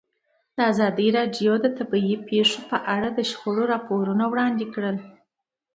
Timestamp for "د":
1.63-1.67, 3.13-3.19